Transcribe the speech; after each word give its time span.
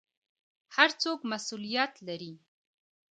هر 0.75 0.89
څوک 1.01 1.19
مسوولیت 1.31 1.93
لري 2.07 2.33